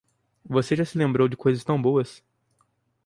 Você 0.43 0.75
já 0.75 0.83
se 0.83 0.97
lembrou 0.97 1.27
de 1.27 1.37
coisas 1.37 1.63
tão 1.63 1.79
boas? 1.79 2.23